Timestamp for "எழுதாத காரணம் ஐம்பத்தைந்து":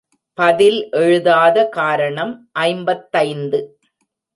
0.91-3.61